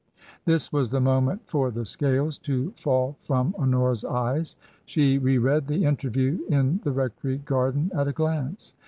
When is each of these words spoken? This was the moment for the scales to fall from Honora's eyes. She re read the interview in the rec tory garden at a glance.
This 0.45 0.73
was 0.73 0.89
the 0.89 0.99
moment 0.99 1.43
for 1.45 1.69
the 1.69 1.85
scales 1.85 2.39
to 2.39 2.71
fall 2.71 3.17
from 3.19 3.53
Honora's 3.55 4.03
eyes. 4.03 4.55
She 4.85 5.19
re 5.19 5.37
read 5.37 5.67
the 5.67 5.85
interview 5.85 6.39
in 6.49 6.79
the 6.83 6.91
rec 6.91 7.15
tory 7.21 7.37
garden 7.37 7.91
at 7.95 8.07
a 8.07 8.11
glance. 8.11 8.73